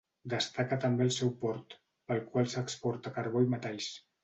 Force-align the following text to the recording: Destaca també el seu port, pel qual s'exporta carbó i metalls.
Destaca 0.31 0.79
també 0.85 1.05
el 1.07 1.11
seu 1.17 1.29
port, 1.43 1.77
pel 2.13 2.23
qual 2.33 2.51
s'exporta 2.55 3.15
carbó 3.21 3.45
i 3.47 3.55
metalls. 3.57 3.95